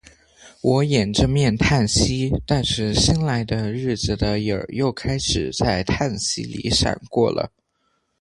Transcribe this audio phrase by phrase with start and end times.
[0.63, 2.31] 我掩着面叹息。
[2.47, 7.51] 但是新来的日子的影儿又开始在叹息里闪过了。